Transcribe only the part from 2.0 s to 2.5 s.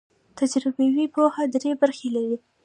لري.